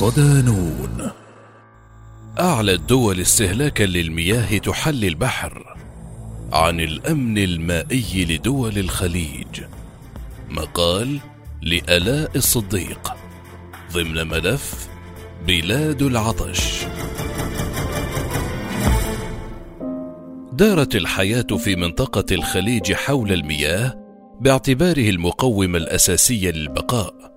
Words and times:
صدانون 0.00 1.10
أعلى 2.40 2.72
الدول 2.72 3.20
استهلاكا 3.20 3.84
للمياه 3.84 4.58
تحلي 4.58 5.08
البحر 5.08 5.76
عن 6.52 6.80
الأمن 6.80 7.38
المائي 7.38 8.24
لدول 8.24 8.78
الخليج. 8.78 9.62
مقال 10.50 11.20
لآلاء 11.62 12.30
الصديق 12.36 13.12
ضمن 13.92 14.28
ملف 14.28 14.88
بلاد 15.46 16.02
العطش. 16.02 16.84
دارت 20.52 20.96
الحياة 20.96 21.56
في 21.58 21.76
منطقة 21.76 22.34
الخليج 22.34 22.92
حول 22.92 23.32
المياه 23.32 23.94
باعتباره 24.40 25.10
المقوم 25.10 25.76
الأساسي 25.76 26.50
للبقاء. 26.52 27.29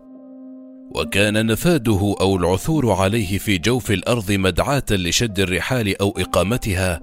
وكان 0.95 1.45
نفاده 1.45 2.15
أو 2.21 2.35
العثور 2.35 2.91
عليه 2.91 3.37
في 3.37 3.57
جوف 3.57 3.91
الأرض 3.91 4.31
مدعاة 4.31 4.83
لشد 4.91 5.39
الرحال 5.39 6.01
أو 6.01 6.13
إقامتها 6.17 7.01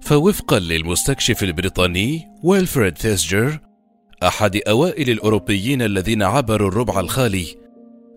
فوفقا 0.00 0.58
للمستكشف 0.58 1.42
البريطاني 1.42 2.28
ويلفريد 2.42 2.98
ثيسجر 2.98 3.58
أحد 4.22 4.56
أوائل 4.68 5.10
الأوروبيين 5.10 5.82
الذين 5.82 6.22
عبروا 6.22 6.68
الربع 6.68 7.00
الخالي 7.00 7.46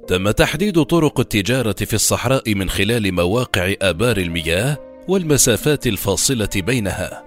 تم 0.08 0.32
تحديد 0.32 0.84
طرق 0.84 1.20
التجارة 1.20 1.76
في 1.86 1.94
الصحراء 1.94 2.56
من 2.56 2.70
خلال 2.70 3.14
مواقع 3.14 3.74
آبار 3.82 4.18
المياه 4.18 4.78
والمسافات 5.08 5.88
الفاصلة 5.88 6.50
بينها. 6.56 7.24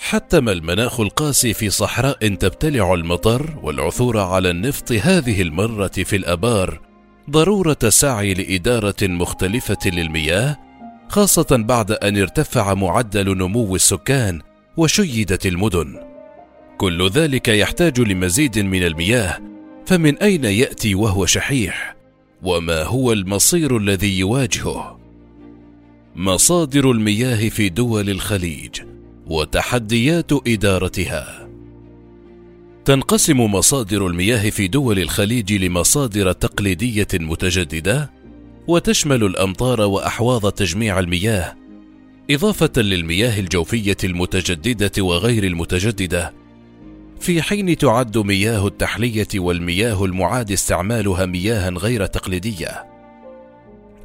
حتم 0.00 0.48
المناخ 0.48 1.00
القاسي 1.00 1.54
في 1.54 1.70
صحراء 1.70 2.34
تبتلع 2.34 2.94
المطر 2.94 3.58
والعثور 3.62 4.18
على 4.18 4.50
النفط 4.50 4.92
هذه 4.92 5.42
المرة 5.42 5.86
في 5.86 6.16
الأبار 6.16 6.80
ضرورة 7.30 7.76
السعي 7.84 8.34
لإدارة 8.34 9.02
مختلفة 9.02 9.78
للمياه 9.86 10.58
خاصة 11.08 11.46
بعد 11.50 11.92
أن 11.92 12.18
ارتفع 12.18 12.74
معدل 12.74 13.38
نمو 13.38 13.74
السكان 13.74 14.40
وشيدت 14.76 15.46
المدن. 15.46 16.00
كل 16.78 17.08
ذلك 17.08 17.48
يحتاج 17.48 18.00
لمزيد 18.00 18.58
من 18.58 18.82
المياه 18.86 19.38
فمن 19.86 20.18
أين 20.18 20.44
يأتي 20.44 20.94
وهو 20.94 21.26
شحيح؟ 21.26 21.96
وما 22.42 22.82
هو 22.82 23.12
المصير 23.12 23.76
الذي 23.76 24.18
يواجهه؟ 24.18 24.98
مصادر 26.16 26.90
المياه 26.90 27.48
في 27.48 27.68
دول 27.68 28.10
الخليج 28.10 28.93
وتحديات 29.26 30.32
إدارتها. 30.46 31.48
تنقسم 32.84 33.40
مصادر 33.40 34.06
المياه 34.06 34.50
في 34.50 34.68
دول 34.68 34.98
الخليج 34.98 35.52
لمصادر 35.52 36.32
تقليدية 36.32 37.08
متجددة 37.14 38.10
وتشمل 38.68 39.24
الأمطار 39.24 39.80
وأحواض 39.80 40.52
تجميع 40.52 40.98
المياه 40.98 41.56
إضافة 42.30 42.70
للمياه 42.76 43.40
الجوفية 43.40 43.96
المتجددة 44.04 45.02
وغير 45.02 45.44
المتجددة. 45.44 46.32
في 47.20 47.42
حين 47.42 47.76
تعد 47.78 48.18
مياه 48.18 48.66
التحلية 48.66 49.28
والمياه 49.34 50.04
المعاد 50.04 50.52
استعمالها 50.52 51.26
مياها 51.26 51.70
غير 51.70 52.06
تقليدية. 52.06 52.84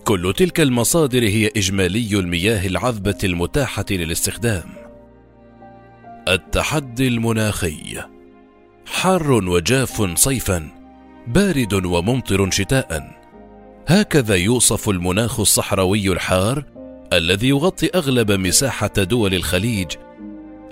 كل 0.03 0.33
تلك 0.37 0.59
المصادر 0.59 1.23
هي 1.23 1.51
إجمالي 1.57 2.19
المياه 2.19 2.67
العذبة 2.67 3.17
المتاحة 3.23 3.85
للاستخدام. 3.91 4.88
التحدي 6.29 7.07
المناخي. 7.07 8.03
حار 8.85 9.31
وجاف 9.31 10.17
صيفا 10.17 10.69
بارد 11.27 11.85
وممطر 11.85 12.49
شتاء. 12.51 13.19
هكذا 13.87 14.35
يوصف 14.35 14.89
المناخ 14.89 15.39
الصحراوي 15.39 16.11
الحار 16.11 16.63
الذي 17.13 17.47
يغطي 17.49 17.89
أغلب 17.95 18.31
مساحة 18.31 18.93
دول 18.97 19.33
الخليج 19.33 19.87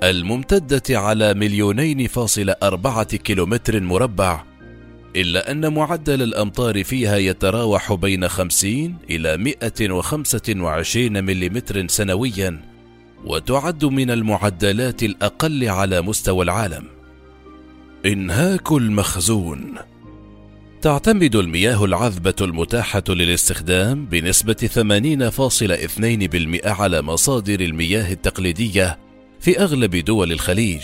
الممتدة 0.04 1.00
على 1.00 1.34
مليونين 1.34 2.08
فاصل 2.08 2.54
أربعة 2.64 3.16
كيلومتر 3.16 3.80
مربع. 3.80 4.44
إلا 5.16 5.52
أن 5.52 5.74
معدل 5.74 6.22
الأمطار 6.22 6.84
فيها 6.84 7.18
يتراوح 7.18 7.94
بين 7.94 8.28
50 8.28 8.96
إلى 9.10 9.38
125 9.38 11.24
ملم 11.24 11.62
سنويا. 11.88 12.77
وتعد 13.26 13.86
من 13.86 14.12
المعدلات 14.12 15.04
الأقل 15.04 15.70
على 15.70 16.02
مستوى 16.02 16.44
العالم. 16.44 16.84
إنهاك 18.06 18.72
المخزون 18.72 19.76
تعتمد 20.82 21.36
المياه 21.36 21.86
العذبة 21.86 22.36
المتاحة 22.42 23.04
للاستخدام 23.10 24.06
بنسبة 24.06 24.70
80.2% 26.60 26.68
على 26.68 27.02
مصادر 27.02 27.60
المياه 27.60 28.14
التقليدية 28.14 29.00
في 29.40 29.60
أغلب 29.60 29.96
دول 29.96 30.32
الخليج 30.32 30.82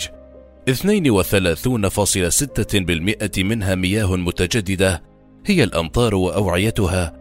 32.6% 0.70 3.38
منها 3.38 3.74
مياه 3.74 4.16
متجددة 4.16 5.02
هي 5.46 5.64
الأمطار 5.64 6.14
وأوعيتها 6.14 7.16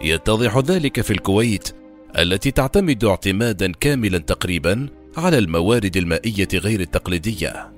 يتضح 0.01 0.57
ذلك 0.57 1.01
في 1.01 1.11
الكويت 1.11 1.75
التي 2.17 2.51
تعتمد 2.51 3.05
اعتمادا 3.05 3.71
كاملا 3.71 4.17
تقريبا 4.17 4.87
على 5.17 5.37
الموارد 5.37 5.97
المائية 5.97 6.47
غير 6.53 6.79
التقليدية. 6.79 7.71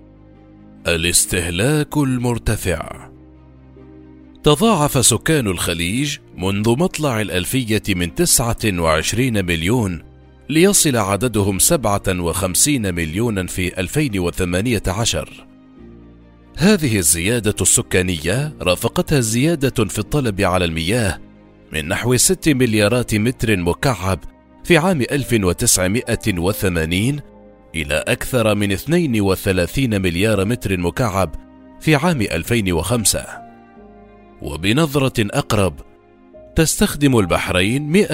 الاستهلاك 0.87 1.97
المرتفع. 1.97 3.09
تضاعف 4.43 5.05
سكان 5.05 5.47
الخليج 5.47 6.17
منذ 6.37 6.69
مطلع 6.69 7.21
الألفية 7.21 7.83
من 7.89 8.15
29 8.15 9.45
مليون 9.45 10.06
ليصل 10.49 10.97
عددهم 10.97 11.59
57 11.59 12.93
مليونا 12.93 13.47
في 13.47 13.79
2018 13.79 15.47
هذه 16.57 16.97
الزيادة 16.97 17.55
السكانية 17.61 18.53
رافقتها 18.61 19.19
زيادة 19.19 19.85
في 19.85 19.99
الطلب 19.99 20.41
على 20.41 20.65
المياه 20.65 21.19
من 21.73 21.87
نحو 21.87 22.17
6 22.17 22.53
مليارات 22.53 23.15
متر 23.15 23.57
مكعب 23.57 24.19
في 24.63 24.77
عام 24.77 25.01
1980 25.01 27.19
إلى 27.75 28.03
أكثر 28.07 28.55
من 28.55 28.71
32 28.71 30.01
مليار 30.01 30.45
متر 30.45 30.77
مكعب 30.77 31.35
في 31.79 31.95
عام 31.95 32.21
2005 32.21 33.25
وبنظرة 34.41 35.13
أقرب 35.19 35.73
تستخدم 36.57 37.19
البحرين 37.19 38.05
132.3% 38.05 38.09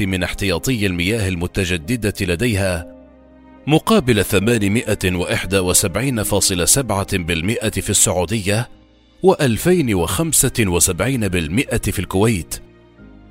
من 0.00 0.22
احتياطي 0.22 0.86
المياه 0.86 1.28
المتجددة 1.28 2.14
لديها 2.20 2.96
مقابل 3.66 4.24
871.7% 4.24 4.28
في 7.80 7.90
السعودية 7.90 8.68
و2075% 9.26 9.30
في 11.90 11.98
الكويت. 11.98 12.62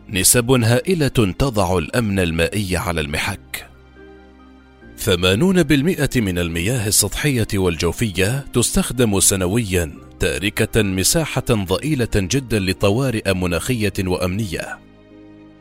نسب 0.10 0.52
هائلة 0.52 1.34
تضع 1.40 1.78
الأمن 1.78 2.20
المائي 2.20 2.78
على 2.78 3.02
المحك. 3.02 3.68
ثمانون 4.98 5.64
بالمئة 5.64 6.10
من 6.16 6.40
المياه 6.40 6.88
السطحية 6.88 7.48
والجوفية 7.54 8.46
تستخدم 8.54 9.20
سنويا 9.20 10.11
تاركة 10.22 10.82
مساحة 10.82 11.44
ضئيلة 11.52 12.10
جدا 12.16 12.60
لطوارئ 12.60 13.34
مناخية 13.34 13.94
وأمنية. 14.00 14.80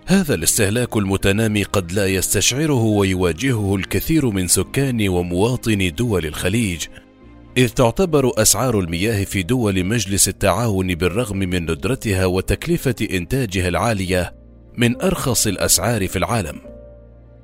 هذا 0.06 0.34
الاستهلاك 0.34 0.96
المتنامي 0.96 1.62
قد 1.62 1.92
لا 1.92 2.06
يستشعره 2.06 2.82
ويواجهه 2.82 3.76
الكثير 3.76 4.30
من 4.30 4.48
سكان 4.48 5.08
ومواطني 5.08 5.90
دول 5.90 6.26
الخليج، 6.26 6.86
إذ 7.56 7.68
تعتبر 7.68 8.32
أسعار 8.42 8.80
المياه 8.80 9.24
في 9.24 9.42
دول 9.42 9.84
مجلس 9.84 10.28
التعاون 10.28 10.94
بالرغم 10.94 11.38
من 11.38 11.62
ندرتها 11.62 12.26
وتكلفة 12.26 12.94
إنتاجها 13.10 13.68
العالية 13.68 14.34
من 14.76 15.02
أرخص 15.02 15.46
الأسعار 15.46 16.08
في 16.08 16.16
العالم. 16.16 16.60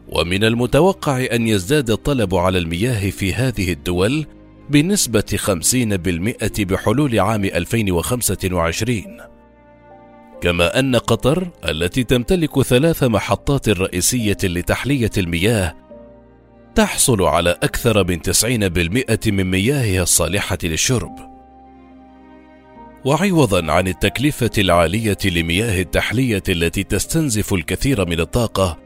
ومن 0.08 0.44
المتوقع 0.44 1.26
أن 1.32 1.48
يزداد 1.48 1.90
الطلب 1.90 2.36
على 2.36 2.58
المياه 2.58 3.10
في 3.10 3.34
هذه 3.34 3.72
الدول 3.72 4.26
بنسبة 4.70 5.38
50% 5.38 6.64
بحلول 6.64 7.20
عام 7.20 7.46
2025 7.46 9.04
كما 10.42 10.80
أن 10.80 10.96
قطر 10.96 11.50
التي 11.70 12.04
تمتلك 12.04 12.62
ثلاث 12.62 13.04
محطات 13.04 13.70
رئيسية 13.70 14.38
لتحلية 14.44 15.12
المياه 15.18 15.76
تحصل 16.76 17.22
على 17.22 17.50
أكثر 17.50 18.08
من 18.08 18.22
90% 18.22 19.28
من 19.28 19.52
مياهها 19.52 20.04
الصالحة 20.04 20.58
للشرب. 20.64 21.16
وعوضا 23.06 23.72
عن 23.72 23.88
التكلفة 23.88 24.52
العالية 24.58 25.18
لمياه 25.26 25.82
التحلية 25.82 26.44
التي 26.50 26.84
تستنزف 26.84 27.54
الكثير 27.54 28.06
من 28.06 28.20
الطاقة، 28.20 28.78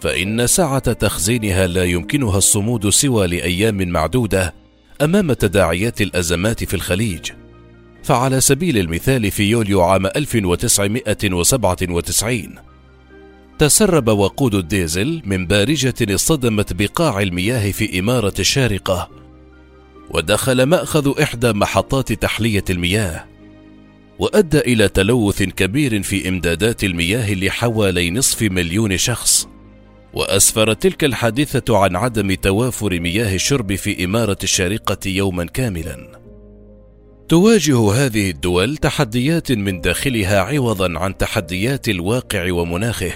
فإن 0.00 0.46
سعة 0.46 0.92
تخزينها 0.92 1.66
لا 1.66 1.84
يمكنها 1.84 2.38
الصمود 2.38 2.88
سوى 2.88 3.26
لأيام 3.26 3.88
معدودة 3.88 4.61
أمام 5.04 5.32
تداعيات 5.32 6.00
الأزمات 6.00 6.64
في 6.64 6.74
الخليج. 6.74 7.30
فعلى 8.02 8.40
سبيل 8.40 8.78
المثال 8.78 9.30
في 9.30 9.42
يوليو 9.42 9.82
عام 9.82 10.06
1997 10.06 12.54
تسرب 13.58 14.08
وقود 14.08 14.54
الديزل 14.54 15.22
من 15.24 15.46
بارجة 15.46 16.14
اصطدمت 16.14 16.72
بقاع 16.72 17.20
المياه 17.20 17.70
في 17.70 17.98
إمارة 17.98 18.34
الشارقة 18.38 19.10
ودخل 20.10 20.62
مأخذ 20.62 21.22
إحدى 21.22 21.52
محطات 21.52 22.12
تحلية 22.12 22.64
المياه 22.70 23.24
وأدى 24.18 24.58
إلى 24.58 24.88
تلوث 24.88 25.42
كبير 25.42 26.02
في 26.02 26.28
إمدادات 26.28 26.84
المياه 26.84 27.34
لحوالي 27.34 28.10
نصف 28.10 28.42
مليون 28.42 28.96
شخص 28.96 29.48
واسفرت 30.14 30.82
تلك 30.82 31.04
الحادثة 31.04 31.78
عن 31.78 31.96
عدم 31.96 32.34
توافر 32.34 33.00
مياه 33.00 33.34
الشرب 33.34 33.74
في 33.74 34.04
إمارة 34.04 34.38
الشارقة 34.42 34.98
يوما 35.06 35.44
كاملا. 35.44 36.22
تواجه 37.28 37.92
هذه 37.92 38.30
الدول 38.30 38.76
تحديات 38.76 39.52
من 39.52 39.80
داخلها 39.80 40.40
عوضا 40.40 40.98
عن 40.98 41.16
تحديات 41.16 41.88
الواقع 41.88 42.52
ومناخه. 42.52 43.12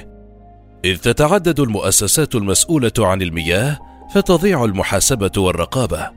إذ 0.84 0.96
تتعدد 0.96 1.60
المؤسسات 1.60 2.34
المسؤولة 2.34 2.92
عن 2.98 3.22
المياه 3.22 3.78
فتضيع 4.14 4.64
المحاسبة 4.64 5.32
والرقابة. 5.36 6.10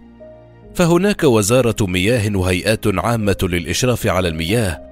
فهناك 0.76 1.24
وزارة 1.24 1.76
مياه 1.82 2.38
وهيئات 2.38 2.88
عامة 2.88 3.38
للإشراف 3.44 4.08
على 4.08 4.28
المياه 4.28 4.89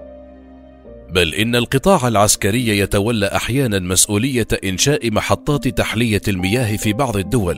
بل 1.09 1.33
إن 1.33 1.55
القطاع 1.55 2.07
العسكري 2.07 2.67
يتولى 2.67 3.25
أحيانا 3.25 3.79
مسؤولية 3.79 4.47
إنشاء 4.63 5.11
محطات 5.11 5.67
تحلية 5.67 6.21
المياه 6.27 6.77
في 6.77 6.93
بعض 6.93 7.17
الدول. 7.17 7.57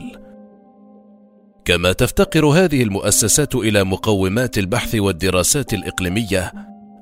كما 1.64 1.92
تفتقر 1.92 2.46
هذه 2.46 2.82
المؤسسات 2.82 3.54
إلى 3.54 3.84
مقومات 3.84 4.58
البحث 4.58 4.94
والدراسات 4.94 5.74
الإقليمية 5.74 6.52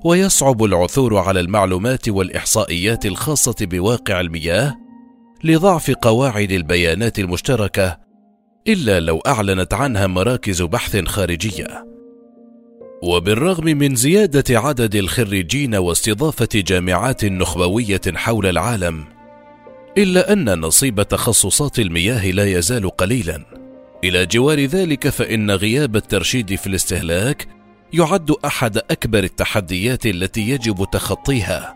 ويصعب 0.05 0.63
العثور 0.63 1.17
على 1.17 1.39
المعلومات 1.39 2.09
والإحصائيات 2.09 3.05
الخاصة 3.05 3.55
بواقع 3.61 4.21
المياه 4.21 4.75
لضعف 5.43 5.91
قواعد 5.91 6.51
البيانات 6.51 7.19
المشتركة 7.19 7.97
إلا 8.67 8.99
لو 8.99 9.17
أعلنت 9.17 9.73
عنها 9.73 10.07
مراكز 10.07 10.61
بحث 10.61 11.05
خارجية. 11.05 11.85
وبالرغم 13.01 13.65
من 13.65 13.95
زيادة 13.95 14.59
عدد 14.59 14.95
الخريجين 14.95 15.75
واستضافة 15.75 16.49
جامعات 16.53 17.25
نخبوية 17.25 18.01
حول 18.15 18.45
العالم 18.45 19.05
إلا 19.97 20.33
أن 20.33 20.59
نصيب 20.59 21.01
تخصصات 21.01 21.79
المياه 21.79 22.31
لا 22.31 22.45
يزال 22.45 22.89
قليلا. 22.89 23.45
إلى 24.03 24.25
جوار 24.25 24.65
ذلك 24.65 25.09
فإن 25.09 25.51
غياب 25.51 25.95
الترشيد 25.95 26.55
في 26.55 26.67
الاستهلاك 26.67 27.47
يعد 27.93 28.31
أحد 28.45 28.77
أكبر 28.77 29.23
التحديات 29.23 30.05
التي 30.05 30.49
يجب 30.49 30.85
تخطيها. 30.91 31.75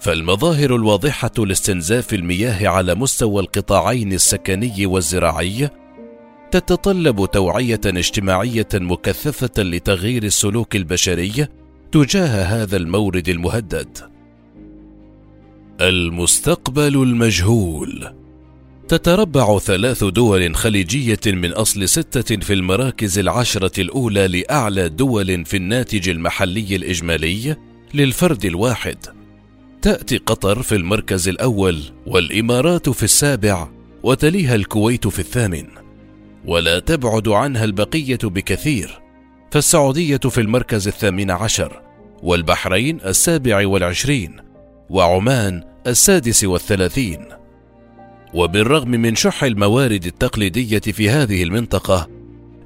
فالمظاهر 0.00 0.76
الواضحة 0.76 1.30
لاستنزاف 1.38 2.14
المياه 2.14 2.68
على 2.68 2.94
مستوى 2.94 3.42
القطاعين 3.42 4.12
السكني 4.12 4.86
والزراعي 4.86 5.70
تتطلب 6.52 7.30
توعية 7.32 7.80
اجتماعية 7.86 8.68
مكثفة 8.74 9.62
لتغيير 9.62 10.22
السلوك 10.22 10.76
البشري 10.76 11.46
تجاه 11.92 12.44
هذا 12.44 12.76
المورد 12.76 13.28
المهدد. 13.28 13.98
المستقبل 15.80 17.02
المجهول. 17.02 18.14
تتربع 18.88 19.58
ثلاث 19.58 20.04
دول 20.04 20.54
خليجية 20.56 21.20
من 21.26 21.52
أصل 21.52 21.88
ستة 21.88 22.36
في 22.36 22.52
المراكز 22.52 23.18
العشرة 23.18 23.80
الأولى 23.80 24.28
لأعلى 24.28 24.88
دول 24.88 25.44
في 25.44 25.56
الناتج 25.56 26.08
المحلي 26.08 26.76
الإجمالي 26.76 27.56
للفرد 27.94 28.44
الواحد. 28.44 28.98
تأتي 29.82 30.16
قطر 30.16 30.62
في 30.62 30.74
المركز 30.74 31.28
الأول 31.28 31.80
والإمارات 32.06 32.88
في 32.88 33.02
السابع 33.02 33.68
وتليها 34.02 34.54
الكويت 34.54 35.08
في 35.08 35.18
الثامن. 35.18 35.82
ولا 36.46 36.78
تبعد 36.78 37.28
عنها 37.28 37.64
البقية 37.64 38.18
بكثير. 38.22 39.00
فالسعودية 39.50 40.16
في 40.16 40.40
المركز 40.40 40.88
الثامن 40.88 41.30
عشر 41.30 41.82
والبحرين 42.22 43.00
السابع 43.00 43.66
والعشرين 43.66 44.36
وعمان 44.90 45.64
السادس 45.86 46.44
والثلاثين. 46.44 47.24
وبالرغم 48.34 48.90
من 48.90 49.14
شح 49.14 49.44
الموارد 49.44 50.06
التقليدية 50.06 50.78
في 50.78 51.10
هذه 51.10 51.42
المنطقة 51.42 52.08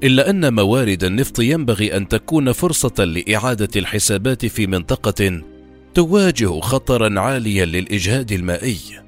إلا 0.02 0.30
أن 0.30 0.54
موارد 0.54 1.04
النفط 1.04 1.38
ينبغي 1.38 1.97
أن 1.97 2.09
تكون 2.09 2.52
فرصة 2.52 3.04
لإعادة 3.04 3.68
الحسابات 3.76 4.47
في 4.47 4.66
منطقة 4.66 5.42
تواجه 5.95 6.61
خطرا 6.61 7.21
عاليا 7.21 7.64
للإجهاد 7.64 8.33
المائي. 8.33 9.06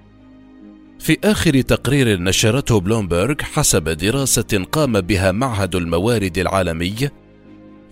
في 0.99 1.19
آخر 1.25 1.61
تقرير 1.61 2.21
نشرته 2.21 2.81
بلومبرغ 2.81 3.35
حسب 3.43 3.89
دراسة 3.89 4.67
قام 4.73 5.01
بها 5.01 5.33
معهد 5.33 5.75
الموارد 5.75 6.39
العالمي 6.39 7.09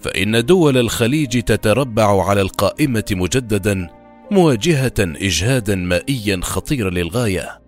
فإن 0.00 0.44
دول 0.44 0.76
الخليج 0.76 1.42
تتربع 1.42 2.28
على 2.28 2.40
القائمة 2.40 3.04
مجددا 3.10 3.88
مواجهة 4.30 4.94
اجهادا 4.98 5.74
مائيا 5.74 6.40
خطيرا 6.42 6.90
للغاية. 6.90 7.60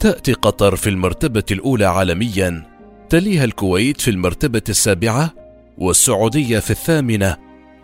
تأتي 0.00 0.32
قطر 0.32 0.76
في 0.76 0.90
المرتبة 0.90 1.44
الأولى 1.50 1.84
عالميا 1.84 2.66
تليها 3.08 3.44
الكويت 3.44 4.00
في 4.00 4.10
المرتبة 4.10 4.62
السابعة 4.68 5.34
والسعودية 5.78 6.58
في 6.58 6.70
الثامنة 6.70 7.36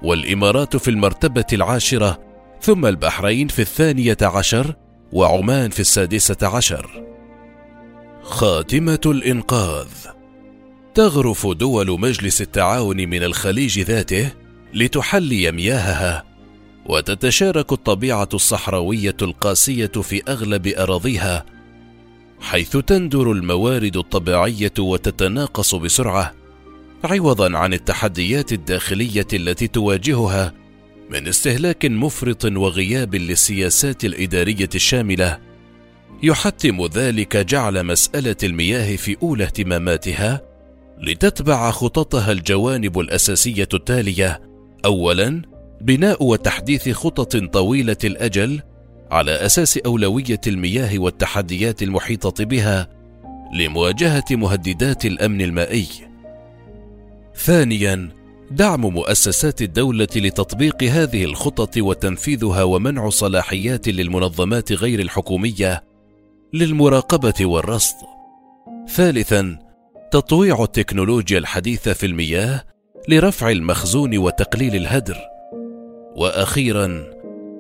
والإمارات 0.03 0.77
في 0.77 0.91
المرتبة 0.91 1.45
العاشرة 1.53 2.19
ثم 2.61 2.87
البحرين 2.87 3.49
في 3.49 3.63
الثانية 3.63 4.17
عشر 4.23 4.75
وعمان 5.13 5.71
في 5.71 5.81
السادسة 5.81 6.37
عشر. 6.43 7.05
خاتمة 8.23 9.01
الإنقاذ. 9.07 9.89
تغرف 10.95 11.47
دول 11.47 12.01
مجلس 12.01 12.41
التعاون 12.41 12.97
من 12.97 13.23
الخليج 13.23 13.81
ذاته 13.81 14.33
لتحلي 14.75 15.53
مياهها 15.53 16.25
وتتشارك 16.87 17.73
الطبيعة 17.73 18.29
الصحراوية 18.35 19.17
القاسية 19.23 19.87
في 19.87 20.23
أغلب 20.29 20.67
أراضيها 20.67 21.45
حيث 22.41 22.77
تندر 22.77 23.33
الموارد 23.33 23.97
الطبيعية 23.97 24.73
وتتناقص 24.79 25.75
بسرعة 25.75 26.35
عوضا 27.05 27.59
عن 27.59 27.73
التحديات 27.73 28.53
الداخلية 28.53 29.27
التي 29.33 29.67
تواجهها 29.69 30.53
من 31.11 31.29
استهلاك 31.29 31.87
مفرط 31.87 32.45
وغياب 32.45 33.15
للسياسات 33.15 34.05
الإدارية 34.05 34.69
الشاملة 34.75 35.39
يحتم 36.23 36.87
ذلك 36.87 37.37
جعل 37.37 37.85
مسألة 37.85 38.37
المياه 38.43 38.97
في 38.97 39.17
أولى 39.23 39.45
اهتماماتها 39.45 40.43
لتتبع 40.99 41.71
خططها 41.71 42.33
الجوانب 42.33 42.99
الأساسية 42.99 43.69
التالية. 43.75 44.41
اولا 44.85 45.43
بناء 45.81 46.25
وتحديث 46.25 46.89
خطط 46.89 47.37
طويلة 47.37 47.97
الأجل 48.05 48.61
على 49.11 49.31
أساس 49.33 49.79
أولوية 49.79 50.41
المياه 50.47 50.99
والتحديات 50.99 51.83
المحيطة 51.83 52.45
بها 52.45 52.89
لمواجهة 53.55 54.25
مهددات 54.31 55.07
الأمن 55.07 55.41
المائي. 55.41 55.87
ثانيا 57.35 58.18
دعم 58.51 58.81
مؤسسات 58.81 59.63
الدولة 59.63 60.09
لتطبيق 60.17 60.83
هذه 60.83 61.25
الخطط 61.25 61.79
وتنفيذها 61.79 62.63
ومنع 62.63 63.09
صلاحيات 63.09 63.89
للمنظمات 63.89 64.73
غير 64.73 65.01
الحكومية 65.01 65.85
للمراقبة 66.53 67.35
والرصد. 67.41 67.97
ثالثا 68.89 69.59
تطويع 70.13 70.63
التكنولوجيا 70.63 71.39
الحديثة 71.39 71.93
في 71.93 72.07
المياه 72.07 72.65
لرفع 73.09 73.51
المخزون 73.51 74.19
وتقليل 74.19 74.77
الهدر. 74.77 75.17
وأخيرا 76.17 77.05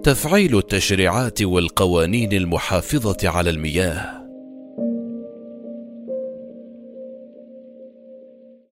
تفعيل 0.03 0.59
التشريعات 0.59 1.43
والقوانين 1.43 2.33
المحافظة 2.33 3.29
على 3.29 3.51
المياه. 3.51 4.18